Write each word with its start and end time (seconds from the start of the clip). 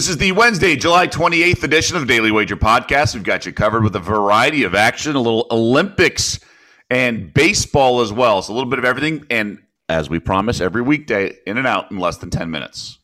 This 0.00 0.08
is 0.08 0.16
the 0.16 0.32
Wednesday, 0.32 0.76
July 0.76 1.08
28th 1.08 1.62
edition 1.62 1.94
of 1.98 2.06
Daily 2.06 2.30
Wager 2.30 2.56
Podcast. 2.56 3.12
We've 3.12 3.22
got 3.22 3.44
you 3.44 3.52
covered 3.52 3.84
with 3.84 3.94
a 3.94 4.00
variety 4.00 4.62
of 4.62 4.74
action, 4.74 5.14
a 5.14 5.20
little 5.20 5.46
Olympics 5.50 6.40
and 6.88 7.34
baseball 7.34 8.00
as 8.00 8.10
well. 8.10 8.40
So 8.40 8.50
a 8.50 8.54
little 8.54 8.70
bit 8.70 8.78
of 8.78 8.86
everything. 8.86 9.26
And 9.28 9.58
as 9.90 10.08
we 10.08 10.18
promise, 10.18 10.62
every 10.62 10.80
weekday, 10.80 11.36
in 11.46 11.58
and 11.58 11.66
out 11.66 11.90
in 11.90 11.98
less 11.98 12.16
than 12.16 12.30
10 12.30 12.50
minutes. 12.50 12.98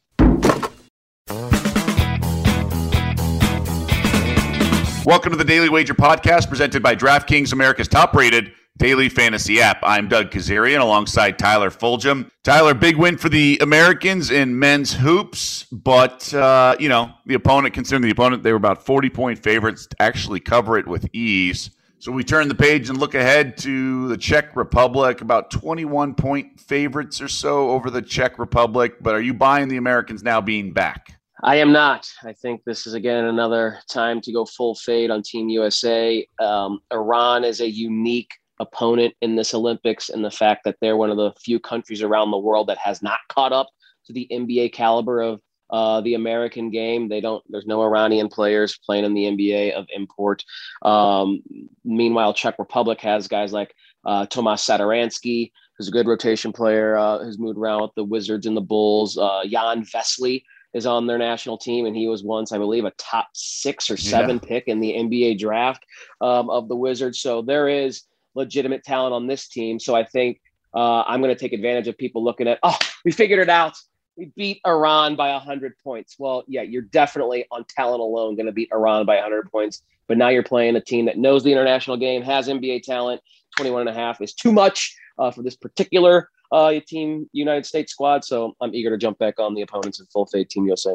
Welcome 5.04 5.32
to 5.32 5.36
the 5.36 5.44
Daily 5.46 5.68
Wager 5.68 5.92
Podcast 5.92 6.48
presented 6.48 6.82
by 6.82 6.96
DraftKings, 6.96 7.52
America's 7.52 7.88
top 7.88 8.14
rated 8.16 8.52
daily 8.76 9.08
fantasy 9.08 9.60
app. 9.60 9.78
I'm 9.82 10.08
Doug 10.08 10.30
Kezirian 10.30 10.80
alongside 10.80 11.38
Tyler 11.38 11.70
Fulghum. 11.70 12.30
Tyler, 12.44 12.74
big 12.74 12.96
win 12.96 13.16
for 13.16 13.28
the 13.28 13.58
Americans 13.60 14.30
in 14.30 14.58
men's 14.58 14.92
hoops, 14.92 15.64
but, 15.72 16.32
uh, 16.34 16.76
you 16.78 16.88
know, 16.88 17.10
the 17.24 17.34
opponent, 17.34 17.74
considering 17.74 18.02
the 18.02 18.10
opponent, 18.10 18.42
they 18.42 18.52
were 18.52 18.58
about 18.58 18.84
40 18.84 19.10
point 19.10 19.38
favorites 19.38 19.86
to 19.86 20.02
actually 20.02 20.40
cover 20.40 20.78
it 20.78 20.86
with 20.86 21.08
ease. 21.12 21.70
So 21.98 22.12
we 22.12 22.22
turn 22.22 22.48
the 22.48 22.54
page 22.54 22.90
and 22.90 22.98
look 22.98 23.14
ahead 23.14 23.56
to 23.58 24.08
the 24.08 24.18
Czech 24.18 24.54
Republic, 24.54 25.22
about 25.22 25.50
21 25.50 26.14
point 26.14 26.60
favorites 26.60 27.20
or 27.22 27.28
so 27.28 27.70
over 27.70 27.90
the 27.90 28.02
Czech 28.02 28.38
Republic. 28.38 28.94
But 29.00 29.14
are 29.14 29.20
you 29.20 29.32
buying 29.32 29.68
the 29.68 29.78
Americans 29.78 30.22
now 30.22 30.40
being 30.40 30.72
back? 30.72 31.18
I 31.42 31.56
am 31.56 31.72
not. 31.72 32.08
I 32.22 32.32
think 32.32 32.64
this 32.64 32.86
is 32.86 32.94
again 32.94 33.24
another 33.24 33.78
time 33.90 34.20
to 34.22 34.32
go 34.32 34.44
full 34.44 34.74
fade 34.74 35.10
on 35.10 35.22
Team 35.22 35.48
USA. 35.48 36.26
Um, 36.38 36.80
Iran 36.92 37.44
is 37.44 37.60
a 37.60 37.68
unique 37.68 38.32
opponent 38.60 39.14
in 39.20 39.36
this 39.36 39.54
Olympics 39.54 40.08
and 40.08 40.24
the 40.24 40.30
fact 40.30 40.62
that 40.64 40.76
they're 40.80 40.96
one 40.96 41.10
of 41.10 41.16
the 41.16 41.32
few 41.40 41.60
countries 41.60 42.02
around 42.02 42.30
the 42.30 42.38
world 42.38 42.68
that 42.68 42.78
has 42.78 43.02
not 43.02 43.18
caught 43.28 43.52
up 43.52 43.68
to 44.06 44.12
the 44.12 44.28
NBA 44.30 44.72
caliber 44.72 45.20
of 45.20 45.40
uh, 45.70 46.00
the 46.00 46.14
American 46.14 46.70
game. 46.70 47.08
They 47.08 47.20
don't. 47.20 47.42
There's 47.48 47.66
no 47.66 47.82
Iranian 47.82 48.28
players 48.28 48.78
playing 48.78 49.04
in 49.04 49.14
the 49.14 49.24
NBA 49.24 49.72
of 49.72 49.86
import. 49.94 50.44
Um, 50.82 51.42
meanwhile, 51.84 52.34
Czech 52.34 52.58
Republic 52.58 53.00
has 53.00 53.28
guys 53.28 53.52
like 53.52 53.74
uh, 54.04 54.26
Tomas 54.26 54.64
Satoransky, 54.64 55.50
who's 55.76 55.88
a 55.88 55.92
good 55.92 56.06
rotation 56.06 56.52
player, 56.52 56.96
uh, 56.96 57.18
who's 57.18 57.38
moved 57.38 57.58
around 57.58 57.82
with 57.82 57.94
the 57.96 58.04
Wizards 58.04 58.46
and 58.46 58.56
the 58.56 58.60
Bulls. 58.60 59.18
Uh, 59.18 59.42
Jan 59.46 59.84
Vesely 59.84 60.44
is 60.72 60.86
on 60.86 61.06
their 61.06 61.18
national 61.18 61.58
team, 61.58 61.86
and 61.86 61.96
he 61.96 62.06
was 62.06 62.22
once, 62.22 62.52
I 62.52 62.58
believe, 62.58 62.84
a 62.84 62.92
top 62.92 63.28
six 63.32 63.90
or 63.90 63.96
seven 63.96 64.38
yeah. 64.42 64.48
pick 64.48 64.64
in 64.68 64.80
the 64.80 64.92
NBA 64.92 65.38
draft 65.38 65.84
um, 66.20 66.50
of 66.50 66.68
the 66.68 66.76
Wizards. 66.76 67.20
So 67.20 67.42
there 67.42 67.68
is 67.68 68.02
legitimate 68.36 68.84
talent 68.84 69.14
on 69.14 69.26
this 69.26 69.48
team. 69.48 69.80
So 69.80 69.94
I 69.94 70.04
think 70.04 70.40
uh, 70.74 71.02
I'm 71.02 71.20
going 71.20 71.34
to 71.34 71.38
take 71.38 71.52
advantage 71.52 71.88
of 71.88 71.96
people 71.96 72.22
looking 72.22 72.46
at, 72.46 72.58
oh, 72.62 72.78
we 73.04 73.12
figured 73.12 73.40
it 73.40 73.48
out. 73.48 73.76
We 74.16 74.32
beat 74.36 74.60
Iran 74.66 75.16
by 75.16 75.32
100 75.32 75.74
points. 75.82 76.16
Well, 76.18 76.44
yeah, 76.46 76.62
you're 76.62 76.82
definitely 76.82 77.46
on 77.50 77.64
talent 77.68 78.00
alone 78.00 78.36
going 78.36 78.46
to 78.46 78.52
beat 78.52 78.70
Iran 78.72 79.06
by 79.06 79.16
100 79.16 79.50
points. 79.50 79.82
But 80.08 80.18
now 80.18 80.28
you're 80.28 80.42
playing 80.42 80.76
a 80.76 80.80
team 80.80 81.06
that 81.06 81.18
knows 81.18 81.42
the 81.42 81.50
international 81.50 81.96
game, 81.96 82.22
has 82.22 82.48
NBA 82.48 82.82
talent. 82.82 83.20
21 83.56 83.88
and 83.88 83.90
a 83.90 83.92
half 83.92 84.20
is 84.20 84.34
too 84.34 84.52
much 84.52 84.96
uh, 85.18 85.30
for 85.30 85.42
this 85.42 85.56
particular 85.56 86.28
uh, 86.52 86.74
team, 86.86 87.28
United 87.32 87.66
States 87.66 87.92
squad. 87.92 88.24
So 88.24 88.54
I'm 88.60 88.74
eager 88.74 88.90
to 88.90 88.98
jump 88.98 89.18
back 89.18 89.40
on 89.40 89.54
the 89.54 89.62
opponents 89.62 90.00
in 90.00 90.06
full 90.06 90.26
fade 90.26 90.48
Team 90.50 90.66
USA. 90.66 90.90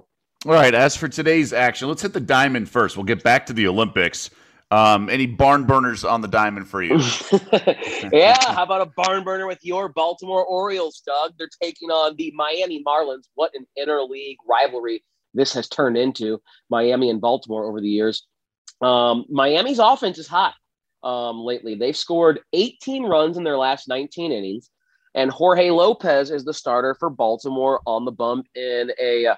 All 0.46 0.54
right. 0.54 0.74
As 0.74 0.96
for 0.96 1.08
today's 1.08 1.54
action, 1.54 1.88
let's 1.88 2.02
hit 2.02 2.14
the 2.14 2.20
diamond 2.20 2.70
first. 2.70 2.98
We'll 2.98 3.06
get 3.06 3.24
back 3.24 3.46
to 3.48 3.54
the 3.54 3.68
Olympics. 3.68 4.30
Um, 4.72 5.10
any 5.10 5.26
barn 5.26 5.66
burners 5.66 6.06
on 6.06 6.22
the 6.22 6.30
diamond 6.30 6.66
for 6.66 6.82
you? 6.82 6.98
yeah, 8.14 8.38
how 8.54 8.64
about 8.64 8.82
a 8.82 8.92
barn 8.96 9.26
burner 9.26 9.46
with 9.46 9.60
your 9.64 9.90
Baltimore 9.90 10.46
Orioles, 10.46 11.02
Doug? 11.06 11.34
They're 11.38 11.50
taking 11.62 11.90
on 11.90 12.16
the 12.16 12.32
Miami 12.34 12.82
Marlins. 12.82 13.26
What 13.36 13.52
an 13.54 13.68
interleague 13.78 14.38
rivalry 14.48 15.04
this 15.34 15.54
has 15.54 15.68
turned 15.68 15.98
into, 15.98 16.42
Miami 16.70 17.10
and 17.10 17.20
Baltimore 17.20 17.66
over 17.66 17.82
the 17.82 17.90
years. 17.90 18.26
Um, 18.82 19.26
Miami's 19.30 19.80
offense 19.80 20.18
is 20.18 20.28
hot 20.28 20.54
um, 21.04 21.40
lately. 21.40 21.76
They've 21.76 21.96
scored 21.96 22.40
18 22.54 23.04
runs 23.04 23.38
in 23.38 23.44
their 23.44 23.58
last 23.58 23.90
19 23.90 24.32
innings, 24.32 24.70
and 25.16 25.30
Jorge 25.30 25.70
Lopez 25.70 26.32
is 26.32 26.46
the 26.46 26.54
starter 26.54 26.96
for 26.96 27.10
Baltimore 27.10 27.82
on 27.86 28.06
the 28.06 28.12
bump 28.12 28.48
in 28.56 28.92
a 29.00 29.36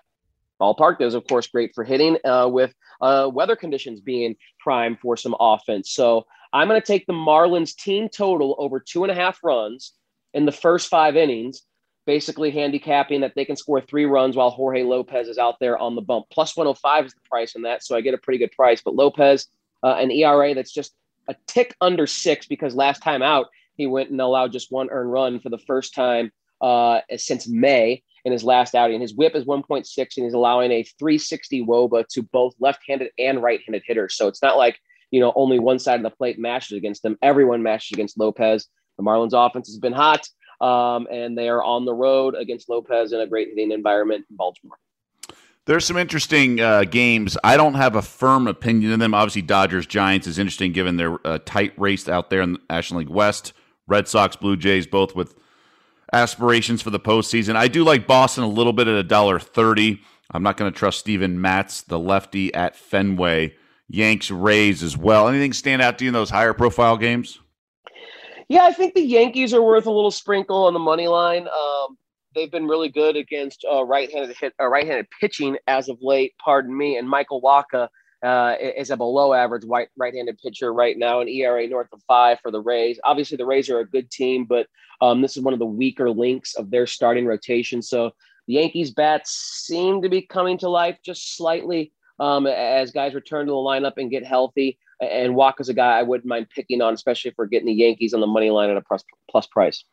ballpark. 0.63 0.99
That 0.99 1.05
is, 1.05 1.13
of 1.13 1.27
course, 1.27 1.47
great 1.47 1.73
for 1.75 1.83
hitting 1.83 2.17
uh, 2.23 2.47
with 2.51 2.73
uh, 3.01 3.29
weather 3.31 3.55
conditions 3.55 3.99
being 3.99 4.35
prime 4.59 4.97
for 5.01 5.17
some 5.17 5.35
offense. 5.39 5.91
So 5.91 6.25
I'm 6.53 6.67
going 6.67 6.79
to 6.79 6.85
take 6.85 7.05
the 7.05 7.13
Marlins 7.13 7.75
team 7.75 8.09
total 8.09 8.55
over 8.57 8.79
two 8.79 9.03
and 9.03 9.11
a 9.11 9.15
half 9.15 9.39
runs 9.43 9.93
in 10.33 10.45
the 10.45 10.51
first 10.51 10.89
five 10.89 11.15
innings, 11.15 11.63
basically 12.05 12.51
handicapping 12.51 13.21
that 13.21 13.33
they 13.35 13.45
can 13.45 13.55
score 13.55 13.81
three 13.81 14.05
runs 14.05 14.35
while 14.35 14.49
Jorge 14.49 14.83
Lopez 14.83 15.27
is 15.27 15.37
out 15.37 15.55
there 15.59 15.77
on 15.77 15.95
the 15.95 16.01
bump. 16.01 16.27
Plus 16.31 16.55
105 16.55 17.05
is 17.05 17.13
the 17.13 17.19
price 17.29 17.55
on 17.55 17.63
that. 17.63 17.83
So 17.83 17.95
I 17.95 18.01
get 18.01 18.13
a 18.13 18.19
pretty 18.19 18.39
good 18.39 18.51
price. 18.51 18.81
But 18.83 18.95
Lopez, 18.95 19.47
uh, 19.83 19.95
an 19.95 20.11
ERA 20.11 20.53
that's 20.53 20.73
just 20.73 20.93
a 21.27 21.35
tick 21.47 21.75
under 21.81 22.07
six 22.07 22.45
because 22.45 22.75
last 22.75 23.01
time 23.01 23.21
out, 23.21 23.47
he 23.75 23.87
went 23.87 24.11
and 24.11 24.21
allowed 24.21 24.51
just 24.51 24.71
one 24.71 24.89
earned 24.91 25.11
run 25.11 25.39
for 25.39 25.49
the 25.49 25.57
first 25.57 25.95
time 25.95 26.31
uh, 26.61 26.99
since 27.17 27.47
May 27.47 28.03
in 28.25 28.31
his 28.31 28.43
last 28.43 28.75
outing. 28.75 29.01
His 29.01 29.13
whip 29.13 29.35
is 29.35 29.45
1.6, 29.45 29.97
and 29.97 30.25
he's 30.25 30.33
allowing 30.33 30.71
a 30.71 30.83
360 30.83 31.65
woba 31.65 32.05
to 32.09 32.23
both 32.23 32.53
left-handed 32.59 33.09
and 33.17 33.41
right-handed 33.41 33.83
hitters. 33.85 34.15
So 34.15 34.27
it's 34.27 34.41
not 34.41 34.57
like 34.57 34.79
you 35.11 35.19
know 35.19 35.33
only 35.35 35.59
one 35.59 35.79
side 35.79 35.97
of 35.97 36.03
the 36.03 36.09
plate 36.09 36.39
matches 36.39 36.77
against 36.77 37.03
them. 37.03 37.17
Everyone 37.21 37.63
matches 37.63 37.91
against 37.93 38.17
Lopez. 38.17 38.67
The 38.97 39.03
Marlins' 39.03 39.33
offense 39.33 39.67
has 39.67 39.79
been 39.79 39.93
hot, 39.93 40.27
um, 40.61 41.07
and 41.11 41.37
they 41.37 41.49
are 41.49 41.63
on 41.63 41.85
the 41.85 41.93
road 41.93 42.35
against 42.35 42.69
Lopez 42.69 43.11
in 43.11 43.19
a 43.19 43.27
great 43.27 43.49
hitting 43.49 43.71
environment 43.71 44.25
in 44.29 44.35
Baltimore. 44.35 44.77
There's 45.65 45.85
some 45.85 45.95
interesting 45.95 46.59
uh, 46.59 46.83
games. 46.83 47.37
I 47.41 47.55
don't 47.55 47.75
have 47.75 47.95
a 47.95 48.01
firm 48.01 48.47
opinion 48.47 48.91
in 48.91 48.99
them. 48.99 49.13
Obviously, 49.13 49.43
Dodgers 49.43 49.85
Giants 49.85 50.27
is 50.27 50.37
interesting 50.37 50.73
given 50.73 50.97
their 50.97 51.25
uh, 51.25 51.39
tight 51.45 51.73
race 51.79 52.09
out 52.09 52.29
there 52.29 52.41
in 52.41 52.53
the 52.53 52.59
National 52.69 52.99
League 52.99 53.09
West. 53.09 53.53
Red 53.87 54.07
Sox 54.07 54.35
Blue 54.35 54.57
Jays 54.57 54.87
both 54.87 55.15
with 55.15 55.35
aspirations 56.13 56.81
for 56.81 56.91
the 56.91 56.99
postseason. 56.99 57.55
I 57.55 57.67
do 57.67 57.83
like 57.83 58.07
Boston 58.07 58.43
a 58.43 58.47
little 58.47 58.73
bit 58.73 58.87
at 58.87 58.95
a 58.95 59.03
dollar 59.03 59.39
thirty. 59.39 60.01
I'm 60.31 60.43
not 60.43 60.57
going 60.57 60.71
to 60.71 60.77
trust 60.77 60.99
Steven 60.99 61.41
Matz, 61.41 61.81
the 61.81 61.99
lefty 61.99 62.53
at 62.53 62.75
Fenway. 62.75 63.55
Yanks 63.89 64.31
Rays 64.31 64.81
as 64.81 64.97
well. 64.97 65.27
Anything 65.27 65.53
stand 65.53 65.81
out 65.81 65.99
to 65.99 66.05
you 66.05 66.09
in 66.09 66.13
those 66.13 66.29
higher 66.29 66.53
profile 66.53 66.97
games? 66.97 67.39
Yeah, 68.47 68.63
I 68.63 68.71
think 68.71 68.93
the 68.93 69.01
Yankees 69.01 69.53
are 69.53 69.61
worth 69.61 69.85
a 69.85 69.91
little 69.91 70.09
sprinkle 70.09 70.65
on 70.65 70.73
the 70.73 70.79
money 70.79 71.07
line. 71.07 71.47
Um, 71.47 71.97
they've 72.33 72.51
been 72.51 72.67
really 72.67 72.89
good 72.89 73.15
against 73.15 73.65
uh, 73.71 73.83
right-handed 73.83 74.35
hit, 74.37 74.53
uh, 74.59 74.67
right-handed 74.67 75.07
pitching 75.19 75.57
as 75.67 75.89
of 75.89 75.97
late. 76.01 76.33
Pardon 76.43 76.75
me. 76.75 76.97
And 76.97 77.07
Michael 77.07 77.41
Wacha 77.41 77.89
uh, 78.23 78.55
is 78.59 78.89
a 78.89 78.97
below 78.97 79.33
average 79.33 79.65
white 79.65 79.89
right-handed 79.97 80.37
pitcher 80.39 80.73
right 80.73 80.97
now, 80.97 81.19
an 81.19 81.27
ERA 81.27 81.67
north 81.67 81.89
of 81.91 82.01
five 82.07 82.39
for 82.41 82.51
the 82.51 82.61
Rays. 82.61 82.99
Obviously, 83.03 83.37
the 83.37 83.45
Rays 83.45 83.69
are 83.69 83.79
a 83.79 83.85
good 83.85 84.09
team, 84.09 84.45
but 84.45 84.67
um, 85.01 85.21
this 85.21 85.35
is 85.35 85.43
one 85.43 85.53
of 85.53 85.59
the 85.59 85.65
weaker 85.65 86.09
links 86.09 86.55
of 86.55 86.71
their 86.71 86.87
starting 86.87 87.25
rotation. 87.25 87.81
So 87.81 88.11
the 88.47 88.53
Yankees 88.53 88.91
bats 88.91 89.31
seem 89.31 90.01
to 90.01 90.09
be 90.09 90.21
coming 90.21 90.57
to 90.59 90.69
life 90.69 90.97
just 91.03 91.35
slightly 91.35 91.91
um, 92.19 92.47
as 92.47 92.91
guys 92.91 93.13
return 93.13 93.45
to 93.47 93.51
the 93.51 93.55
lineup 93.55 93.93
and 93.97 94.09
get 94.09 94.25
healthy. 94.25 94.77
And 95.01 95.35
Wacha's 95.35 95.67
a 95.67 95.73
guy 95.73 95.99
I 95.99 96.03
wouldn't 96.03 96.27
mind 96.27 96.47
picking 96.49 96.81
on, 96.81 96.93
especially 96.93 97.31
for 97.31 97.45
getting 97.45 97.67
the 97.67 97.73
Yankees 97.73 98.13
on 98.13 98.21
the 98.21 98.27
money 98.27 98.49
line 98.49 98.69
at 98.69 98.77
a 98.77 98.81
plus, 98.81 99.03
plus 99.29 99.47
price. 99.47 99.83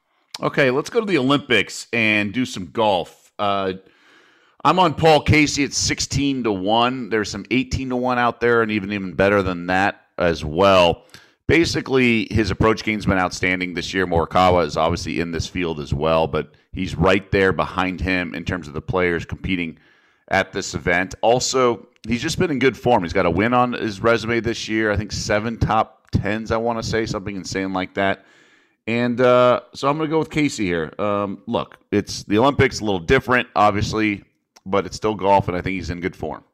Okay, 0.40 0.70
let's 0.70 0.88
go 0.88 1.00
to 1.00 1.06
the 1.06 1.18
Olympics 1.18 1.88
and 1.92 2.32
do 2.32 2.46
some 2.46 2.70
golf. 2.70 3.32
Uh, 3.38 3.74
I'm 4.62 4.78
on 4.78 4.94
Paul 4.94 5.22
Casey 5.22 5.64
at 5.64 5.72
16 5.72 6.44
to 6.44 6.52
1. 6.52 7.08
There's 7.08 7.30
some 7.30 7.46
18 7.50 7.90
to 7.90 7.96
1 7.96 8.18
out 8.18 8.40
there, 8.40 8.62
and 8.62 8.70
even 8.70 8.92
even 8.92 9.14
better 9.14 9.42
than 9.42 9.66
that 9.66 10.02
as 10.18 10.44
well. 10.44 11.04
Basically, 11.46 12.28
his 12.30 12.50
approach 12.50 12.84
game's 12.84 13.06
been 13.06 13.18
outstanding 13.18 13.74
this 13.74 13.94
year. 13.94 14.06
Morikawa 14.06 14.66
is 14.66 14.76
obviously 14.76 15.18
in 15.18 15.32
this 15.32 15.46
field 15.46 15.80
as 15.80 15.94
well, 15.94 16.26
but 16.26 16.54
he's 16.72 16.94
right 16.94 17.28
there 17.32 17.52
behind 17.52 18.00
him 18.00 18.34
in 18.34 18.44
terms 18.44 18.68
of 18.68 18.74
the 18.74 18.82
players 18.82 19.24
competing 19.24 19.78
at 20.28 20.52
this 20.52 20.74
event. 20.74 21.14
Also, 21.22 21.88
he's 22.06 22.22
just 22.22 22.38
been 22.38 22.50
in 22.50 22.58
good 22.58 22.76
form. 22.76 23.02
He's 23.02 23.14
got 23.14 23.26
a 23.26 23.30
win 23.30 23.54
on 23.54 23.72
his 23.72 24.00
resume 24.00 24.40
this 24.40 24.68
year. 24.68 24.92
I 24.92 24.96
think 24.96 25.10
seven 25.10 25.58
top 25.58 26.10
tens, 26.12 26.52
I 26.52 26.58
want 26.58 26.80
to 26.80 26.88
say, 26.88 27.06
something 27.06 27.34
insane 27.34 27.72
like 27.72 27.94
that. 27.94 28.26
And 28.86 29.20
uh, 29.20 29.62
so 29.74 29.88
I'm 29.88 29.96
going 29.96 30.08
to 30.08 30.12
go 30.12 30.18
with 30.18 30.30
Casey 30.30 30.66
here. 30.66 30.92
Um, 30.98 31.42
look, 31.46 31.78
it's 31.90 32.24
the 32.24 32.38
Olympics, 32.38 32.80
a 32.80 32.84
little 32.84 33.00
different, 33.00 33.48
obviously 33.56 34.24
but 34.66 34.86
it's 34.86 34.96
still 34.96 35.14
golf, 35.14 35.48
and 35.48 35.56
I 35.56 35.60
think 35.60 35.74
he's 35.74 35.90
in 35.90 36.00
good 36.00 36.16
form. 36.16 36.44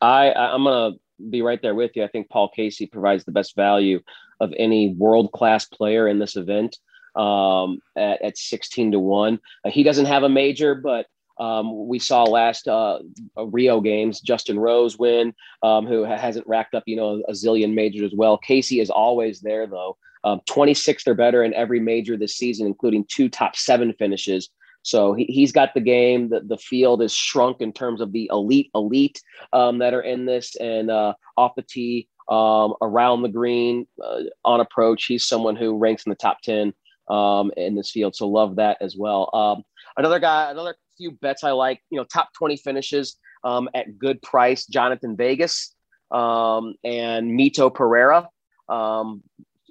I 0.00 0.32
I'm 0.32 0.64
gonna 0.64 0.96
be 1.28 1.42
right 1.42 1.60
there 1.60 1.74
with 1.74 1.92
you. 1.94 2.04
I 2.04 2.08
think 2.08 2.28
Paul 2.30 2.48
Casey 2.48 2.86
provides 2.86 3.24
the 3.24 3.32
best 3.32 3.54
value 3.54 4.00
of 4.40 4.52
any 4.56 4.94
world 4.94 5.32
class 5.32 5.66
player 5.66 6.08
in 6.08 6.18
this 6.18 6.36
event 6.36 6.78
um, 7.14 7.80
at, 7.96 8.22
at 8.22 8.38
16 8.38 8.92
to 8.92 8.98
1. 8.98 9.38
Uh, 9.64 9.70
he 9.70 9.82
doesn't 9.82 10.06
have 10.06 10.22
a 10.22 10.28
major, 10.28 10.74
but 10.74 11.06
um, 11.38 11.88
we 11.88 11.98
saw 11.98 12.24
last 12.24 12.68
uh, 12.68 12.98
Rio 13.36 13.80
games, 13.80 14.20
Justin 14.20 14.58
Rose 14.58 14.98
win, 14.98 15.34
um, 15.62 15.86
who 15.86 16.04
hasn't 16.04 16.46
racked 16.46 16.74
up, 16.74 16.84
you 16.86 16.96
know, 16.96 17.22
a 17.28 17.32
zillion 17.32 17.74
majors 17.74 18.12
as 18.12 18.16
well. 18.16 18.36
Casey 18.38 18.80
is 18.80 18.90
always 18.90 19.40
there, 19.40 19.66
though. 19.66 19.96
Um, 20.22 20.40
26th 20.50 21.08
or 21.08 21.14
better 21.14 21.42
in 21.42 21.54
every 21.54 21.80
major 21.80 22.16
this 22.16 22.36
season, 22.36 22.66
including 22.66 23.06
two 23.08 23.30
top 23.30 23.56
seven 23.56 23.94
finishes 23.94 24.50
So 24.82 25.12
he, 25.12 25.24
he's 25.24 25.52
got 25.52 25.74
the 25.74 25.80
game. 25.80 26.28
The, 26.30 26.40
the 26.40 26.58
field 26.58 27.02
is 27.02 27.12
shrunk 27.12 27.60
in 27.60 27.72
terms 27.72 28.00
of 28.00 28.12
the 28.12 28.30
elite, 28.32 28.70
elite 28.74 29.20
um, 29.52 29.78
that 29.78 29.94
are 29.94 30.00
in 30.00 30.26
this 30.26 30.56
and 30.56 30.90
uh, 30.90 31.14
off 31.36 31.54
the 31.56 31.62
tee, 31.62 32.08
um, 32.28 32.74
around 32.80 33.22
the 33.22 33.28
green, 33.28 33.86
uh, 34.02 34.22
on 34.44 34.60
approach. 34.60 35.04
He's 35.04 35.26
someone 35.26 35.56
who 35.56 35.76
ranks 35.76 36.04
in 36.06 36.10
the 36.10 36.16
top 36.16 36.40
10 36.42 36.72
um, 37.08 37.50
in 37.56 37.74
this 37.74 37.90
field. 37.90 38.14
So 38.16 38.28
love 38.28 38.56
that 38.56 38.78
as 38.80 38.96
well. 38.96 39.30
Um, 39.32 39.62
another 39.96 40.18
guy, 40.18 40.50
another 40.50 40.76
few 40.96 41.12
bets 41.12 41.44
I 41.44 41.50
like, 41.50 41.82
you 41.90 41.98
know, 41.98 42.04
top 42.04 42.30
20 42.34 42.56
finishes 42.56 43.16
um, 43.44 43.68
at 43.74 43.98
good 43.98 44.22
price. 44.22 44.66
Jhonattan 44.66 45.16
Vegas 45.16 45.74
um, 46.10 46.74
and 46.84 47.38
Mito 47.38 47.72
Pereira. 47.72 48.28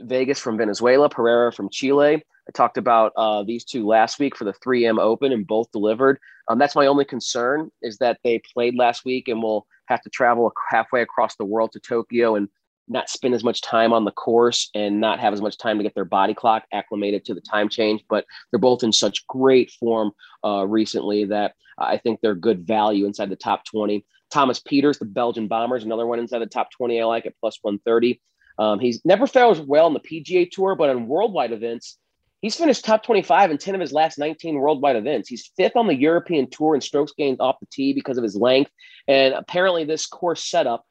Vegas 0.02 0.40
from 0.40 0.58
Venezuela, 0.58 1.10
Pereira 1.10 1.52
from 1.52 1.70
Chile. 1.70 2.24
I 2.50 2.52
talked 2.52 2.80
about 2.80 3.14
uh, 3.16 3.44
these 3.44 3.64
two 3.64 3.86
last 3.86 4.18
week 4.18 4.36
for 4.36 4.44
the 4.44 4.54
3M 4.54 5.00
Open 5.00 5.32
and 5.32 5.46
both 5.46 5.72
delivered. 5.72 6.20
Um, 6.48 6.58
that's 6.58 6.76
my 6.76 6.88
only 6.88 7.06
concern 7.06 7.70
is 7.84 8.00
that 8.00 8.18
they 8.24 8.42
played 8.54 8.74
last 8.76 9.06
week 9.06 9.28
and 9.28 9.44
will 9.44 9.68
have 9.86 10.02
to 10.02 10.10
travel 10.10 10.52
halfway 10.68 11.04
across 11.04 11.36
the 11.36 11.46
world 11.46 11.72
to 11.74 11.80
Tokyo 11.80 12.36
and 12.36 12.50
not 12.88 13.08
spend 13.08 13.36
as 13.36 13.44
much 13.44 13.62
time 13.62 13.94
on 13.94 14.04
the 14.04 14.12
course 14.12 14.72
and 14.74 15.00
not 15.00 15.20
have 15.20 15.32
as 15.32 15.44
much 15.44 15.60
time 15.60 15.78
to 15.78 15.84
get 15.84 15.94
their 15.94 16.06
body 16.06 16.34
clock 16.34 16.64
acclimated 16.74 17.24
to 17.26 17.36
the 17.36 17.42
time 17.42 17.70
change. 17.70 18.04
But 18.10 18.26
they're 18.50 18.60
both 18.60 18.82
in 18.82 18.92
such 18.92 19.28
great 19.28 19.70
form 19.70 20.12
uh, 20.44 20.66
recently 20.66 21.26
that 21.26 21.54
I 21.78 21.98
think 21.98 22.20
they're 22.20 22.34
good 22.34 22.66
value 22.66 23.06
inside 23.06 23.30
the 23.30 23.36
top 23.36 23.64
20. 23.66 24.04
Thomas 24.32 24.60
Pieters, 24.60 24.98
the 24.98 25.06
Belgian 25.06 25.48
Bombers, 25.48 25.84
another 25.84 26.08
one 26.08 26.18
inside 26.18 26.40
the 26.40 26.48
top 26.48 26.72
20 26.72 27.00
I 27.00 27.06
like 27.06 27.28
at 27.28 27.38
plus 27.40 27.60
130. 27.62 28.20
Um, 28.58 28.80
he's 28.80 29.06
never 29.06 29.28
fails 29.28 29.62
well 29.62 29.86
on 29.86 29.94
the 29.94 30.00
PGA 30.00 30.50
Tour, 30.50 30.76
but 30.76 30.90
on 30.90 31.08
worldwide 31.08 31.52
events, 31.52 32.00
he's 32.42 32.56
finished 32.56 32.86
top 32.86 33.04
25 33.04 33.52
in 33.52 33.58
10 33.58 33.76
of 33.76 33.82
his 33.82 33.92
last 33.92 34.18
19 34.18 34.56
worldwide 34.56 34.96
events. 34.96 35.30
He's 35.30 35.52
fifth 35.58 35.76
on 35.76 35.88
the 35.88 35.96
European 35.96 36.50
Tour 36.50 36.76
in 36.76 36.82
strokes 36.82 37.14
gained 37.18 37.42
off 37.42 37.60
the 37.60 37.68
tee 37.72 37.94
because 37.94 38.18
of 38.18 38.24
his 38.24 38.36
length. 38.36 38.72
And 39.08 39.34
apparently, 39.34 39.84
this 39.84 40.06
course 40.06 40.44
setup 40.44 40.86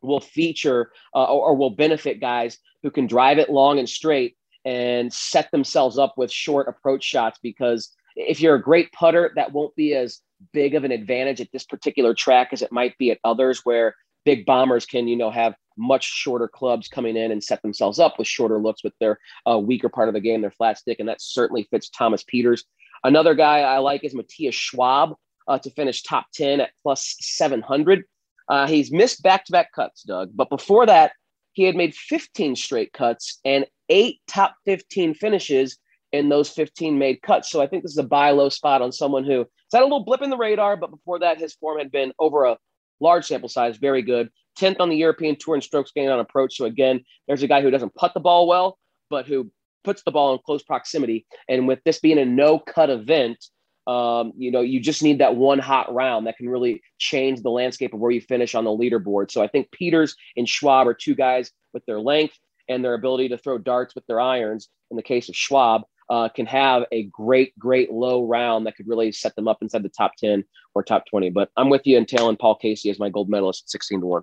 will 0.00 0.20
feature 0.20 0.92
uh, 1.14 1.24
or, 1.24 1.50
or 1.50 1.56
will 1.56 1.70
benefit 1.70 2.20
guys 2.20 2.58
who 2.82 2.90
can 2.90 3.06
drive 3.06 3.38
it 3.38 3.50
long 3.50 3.78
and 3.78 3.88
straight 3.88 4.36
and 4.64 5.12
set 5.12 5.50
themselves 5.50 5.98
up 5.98 6.14
with 6.16 6.30
short 6.30 6.68
approach 6.68 7.04
shots 7.04 7.38
because 7.42 7.94
if 8.14 8.40
you're 8.40 8.56
a 8.56 8.62
great 8.62 8.92
putter, 8.92 9.32
that 9.36 9.52
won't 9.52 9.74
be 9.74 9.94
as 9.94 10.20
big 10.52 10.74
of 10.74 10.84
an 10.84 10.92
advantage 10.92 11.40
at 11.40 11.50
this 11.52 11.64
particular 11.64 12.14
track 12.14 12.48
as 12.52 12.62
it 12.62 12.72
might 12.72 12.96
be 12.98 13.10
at 13.10 13.18
others 13.24 13.60
where 13.64 13.94
big 14.24 14.44
bombers 14.44 14.86
can, 14.86 15.08
you 15.08 15.16
know, 15.16 15.30
have 15.30 15.54
much 15.76 16.04
shorter 16.04 16.48
clubs 16.48 16.88
coming 16.88 17.16
in 17.16 17.32
and 17.32 17.42
set 17.42 17.62
themselves 17.62 17.98
up 17.98 18.18
with 18.18 18.26
shorter 18.26 18.58
looks 18.58 18.84
with 18.84 18.94
their 19.00 19.18
uh, 19.48 19.58
weaker 19.58 19.88
part 19.88 20.08
of 20.08 20.14
the 20.14 20.20
game, 20.20 20.40
their 20.40 20.50
flat 20.50 20.78
stick. 20.78 20.98
And 21.00 21.08
that 21.08 21.20
certainly 21.20 21.64
fits 21.70 21.88
Thomas 21.90 22.24
Pieters. 22.24 22.62
Another 23.04 23.34
guy 23.34 23.60
I 23.60 23.78
like 23.78 24.04
is 24.04 24.14
Matthias 24.14 24.54
Schwab 24.54 25.14
uh, 25.48 25.58
to 25.58 25.70
finish 25.70 26.02
top 26.02 26.26
10 26.34 26.60
at 26.60 26.70
plus 26.82 27.16
700. 27.20 28.04
Uh, 28.48 28.66
he's 28.66 28.92
missed 28.92 29.22
back 29.22 29.44
to 29.46 29.52
back 29.52 29.72
cuts, 29.72 30.02
Doug. 30.02 30.30
But 30.34 30.50
before 30.50 30.86
that, 30.86 31.12
he 31.52 31.64
had 31.64 31.76
made 31.76 31.94
15 31.94 32.56
straight 32.56 32.92
cuts 32.92 33.40
and 33.44 33.66
eight 33.88 34.20
top 34.26 34.56
15 34.64 35.14
finishes 35.14 35.78
in 36.12 36.28
those 36.28 36.50
15 36.50 36.98
made 36.98 37.22
cuts. 37.22 37.50
So 37.50 37.60
I 37.60 37.66
think 37.66 37.82
this 37.82 37.92
is 37.92 37.98
a 37.98 38.04
buy 38.04 38.30
low 38.30 38.48
spot 38.48 38.82
on 38.82 38.92
someone 38.92 39.24
who 39.24 39.46
had 39.72 39.80
a 39.80 39.84
little 39.84 40.04
blip 40.04 40.22
in 40.22 40.30
the 40.30 40.36
radar, 40.36 40.76
but 40.76 40.90
before 40.90 41.20
that, 41.20 41.38
his 41.38 41.54
form 41.54 41.78
had 41.78 41.90
been 41.90 42.12
over 42.18 42.44
a 42.44 42.58
large 43.02 43.26
sample 43.26 43.48
size, 43.48 43.76
very 43.76 44.02
good. 44.02 44.30
10th 44.58 44.80
on 44.80 44.88
the 44.88 44.96
European 44.96 45.36
Tour 45.38 45.56
in 45.56 45.60
strokes 45.60 45.92
gained 45.92 46.10
on 46.10 46.20
approach. 46.20 46.56
So 46.56 46.64
again, 46.64 47.04
there's 47.26 47.42
a 47.42 47.48
guy 47.48 47.62
who 47.62 47.70
doesn't 47.70 47.94
putt 47.94 48.14
the 48.14 48.20
ball 48.20 48.46
well, 48.46 48.78
but 49.10 49.26
who 49.26 49.50
puts 49.84 50.02
the 50.02 50.10
ball 50.10 50.32
in 50.32 50.38
close 50.44 50.62
proximity. 50.62 51.26
And 51.48 51.66
with 51.66 51.80
this 51.84 52.00
being 52.00 52.18
a 52.18 52.24
no 52.24 52.58
cut 52.58 52.90
event, 52.90 53.44
um, 53.86 54.32
you 54.36 54.50
know, 54.50 54.60
you 54.60 54.78
just 54.78 55.02
need 55.02 55.18
that 55.18 55.34
one 55.34 55.58
hot 55.58 55.92
round 55.92 56.26
that 56.26 56.36
can 56.36 56.48
really 56.48 56.82
change 56.98 57.42
the 57.42 57.50
landscape 57.50 57.94
of 57.94 58.00
where 58.00 58.12
you 58.12 58.20
finish 58.20 58.54
on 58.54 58.64
the 58.64 58.70
leaderboard. 58.70 59.30
So 59.30 59.42
I 59.42 59.48
think 59.48 59.70
Pieters 59.70 60.14
and 60.36 60.48
Schwab 60.48 60.86
are 60.86 60.94
two 60.94 61.16
guys 61.16 61.50
with 61.72 61.84
their 61.86 61.98
length 61.98 62.38
and 62.68 62.84
their 62.84 62.94
ability 62.94 63.30
to 63.30 63.38
throw 63.38 63.58
darts 63.58 63.94
with 63.94 64.06
their 64.06 64.20
irons. 64.20 64.68
In 64.90 64.96
the 64.96 65.02
case 65.02 65.28
of 65.28 65.34
Schwab, 65.34 65.82
uh, 66.12 66.28
can 66.28 66.44
have 66.44 66.84
a 66.92 67.04
great, 67.04 67.58
great 67.58 67.90
low 67.90 68.26
round 68.26 68.66
that 68.66 68.76
could 68.76 68.86
really 68.86 69.10
set 69.10 69.34
them 69.34 69.48
up 69.48 69.62
inside 69.62 69.82
the 69.82 69.88
top 69.88 70.14
10 70.18 70.44
or 70.74 70.82
top 70.82 71.06
20. 71.06 71.30
But 71.30 71.48
I'm 71.56 71.70
with 71.70 71.86
you 71.86 71.96
in 71.96 72.04
tailing 72.04 72.36
Paul 72.36 72.54
Casey 72.56 72.90
as 72.90 72.98
my 72.98 73.08
gold 73.08 73.30
medalist 73.30 73.70
16 73.70 74.00
to 74.00 74.06
1. 74.06 74.22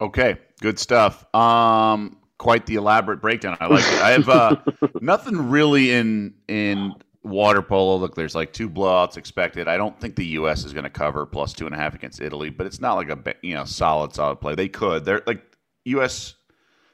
Okay, 0.00 0.38
good 0.62 0.78
stuff. 0.78 1.26
Um, 1.34 2.16
quite 2.38 2.64
the 2.64 2.76
elaborate 2.76 3.20
breakdown. 3.20 3.58
I 3.60 3.66
like 3.66 3.84
it. 3.84 4.00
I 4.00 4.10
have 4.12 4.28
uh, 4.30 4.56
nothing 5.02 5.50
really 5.50 5.92
in 5.92 6.32
in 6.48 6.94
water 7.24 7.60
polo. 7.60 7.96
Look, 7.96 8.14
there's 8.14 8.34
like 8.34 8.54
two 8.54 8.70
blowouts 8.70 9.18
expected. 9.18 9.68
I 9.68 9.76
don't 9.76 10.00
think 10.00 10.16
the 10.16 10.24
U.S. 10.26 10.64
is 10.64 10.72
going 10.72 10.84
to 10.84 10.90
cover 10.90 11.26
plus 11.26 11.52
two 11.52 11.66
and 11.66 11.74
a 11.74 11.78
half 11.78 11.94
against 11.94 12.22
Italy, 12.22 12.48
but 12.48 12.66
it's 12.66 12.80
not 12.80 12.94
like 12.94 13.10
a 13.10 13.34
you 13.42 13.52
know 13.52 13.66
solid 13.66 14.14
solid 14.14 14.36
play. 14.36 14.54
They 14.54 14.68
could. 14.68 15.04
They're 15.04 15.20
like 15.26 15.42
U.S. 15.84 16.36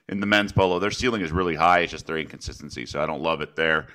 in 0.08 0.18
the 0.18 0.26
men's 0.26 0.50
polo. 0.50 0.80
Their 0.80 0.90
ceiling 0.90 1.20
is 1.20 1.30
really 1.30 1.54
high. 1.54 1.80
It's 1.80 1.92
just 1.92 2.08
their 2.08 2.18
inconsistency. 2.18 2.84
So 2.84 3.00
I 3.00 3.06
don't 3.06 3.22
love 3.22 3.40
it 3.40 3.54
there. 3.54 3.86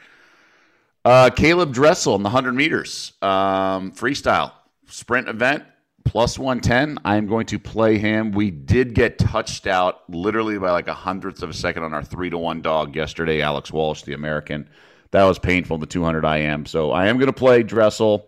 Uh, 1.06 1.30
Caeleb 1.30 1.74
Dressel 1.74 2.16
in 2.16 2.24
the 2.24 2.30
hundred 2.30 2.54
meters 2.54 3.14
um, 3.22 3.92
freestyle 3.92 4.52
sprint 4.88 5.30
event 5.30 5.64
plus 6.04 6.40
110 6.40 6.98
i'm 7.06 7.28
going 7.28 7.46
to 7.46 7.60
play 7.60 8.00
him 8.00 8.32
we 8.32 8.50
did 8.50 8.96
get 8.96 9.20
touched 9.20 9.68
out 9.68 10.02
literally 10.10 10.58
by 10.58 10.72
like 10.72 10.88
a 10.88 10.94
hundredth 10.94 11.44
of 11.44 11.52
a 11.52 11.54
second 11.54 11.84
on 11.84 11.94
our 11.94 12.04
three 12.04 12.30
to 12.32 12.38
one 12.38 12.62
dog 12.62 12.96
yesterday 12.96 13.42
alex 13.42 13.72
walsh 13.72 14.02
the 14.02 14.14
american 14.14 14.68
that 15.12 15.24
was 15.24 15.40
painful 15.40 15.76
in 15.76 15.82
the 15.82 15.88
200 15.88 16.24
I 16.26 16.38
am. 16.38 16.66
So 16.66 16.92
I 16.92 17.08
am 17.08 17.18
going 17.18 17.28
to 17.28 17.34
play 17.34 17.64
Dressel. 17.64 18.28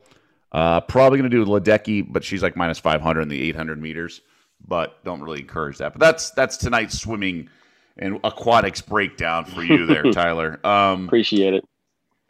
Uh, 0.52 0.82
probably 0.82 1.20
going 1.20 1.30
to 1.30 1.38
do 1.38 1.46
Ledecky, 1.46 2.06
but 2.08 2.24
she's 2.24 2.44
like 2.44 2.56
minus 2.56 2.80
500 2.80 3.22
in 3.22 3.30
the 3.30 3.42
800 3.50 3.82
meters. 3.82 4.22
But 4.68 5.04
don't 5.04 5.22
really 5.22 5.40
encourage 5.40 5.78
that. 5.78 5.94
But 5.94 6.00
that's 6.00 6.32
that's 6.32 6.58
tonight's 6.58 7.00
swimming 7.00 7.50
and 7.98 8.20
aquatics 8.24 8.82
breakdown 8.82 9.46
for 9.46 9.64
you 9.64 9.86
there, 9.86 10.04
Tyler. 10.12 10.60
Um, 10.66 11.06
Appreciate 11.06 11.54
it. 11.56 11.68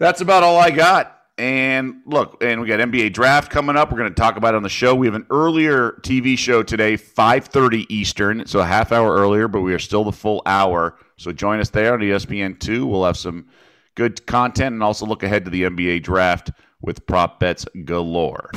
That's 0.01 0.19
about 0.19 0.41
all 0.41 0.57
I 0.57 0.71
got. 0.71 1.15
And 1.37 2.01
look, 2.07 2.43
and 2.43 2.59
we 2.59 2.67
got 2.67 2.79
NBA 2.79 3.13
draft 3.13 3.51
coming 3.51 3.77
up. 3.77 3.91
We're 3.91 3.99
going 3.99 4.09
to 4.09 4.19
talk 4.19 4.35
about 4.35 4.55
it 4.55 4.57
on 4.57 4.63
the 4.63 4.69
show. 4.69 4.95
We 4.95 5.05
have 5.05 5.13
an 5.13 5.27
earlier 5.29 5.91
TV 6.01 6.35
show 6.39 6.63
today, 6.63 6.97
5:30 6.97 7.85
Eastern, 7.87 8.47
so 8.47 8.61
a 8.61 8.65
half 8.65 8.91
hour 8.91 9.15
earlier, 9.15 9.47
but 9.47 9.61
we 9.61 9.75
are 9.75 9.79
still 9.79 10.03
the 10.03 10.11
full 10.11 10.41
hour. 10.47 10.97
So 11.17 11.31
join 11.31 11.59
us 11.59 11.69
there 11.69 11.93
on 11.93 11.99
ESPN2. 11.99 12.83
We'll 12.89 13.05
have 13.05 13.15
some 13.15 13.45
good 13.93 14.25
content 14.25 14.73
and 14.73 14.81
also 14.81 15.05
look 15.05 15.21
ahead 15.21 15.45
to 15.45 15.51
the 15.51 15.65
NBA 15.65 16.01
draft 16.01 16.49
with 16.81 17.05
prop 17.05 17.39
bets 17.39 17.67
galore. 17.85 18.49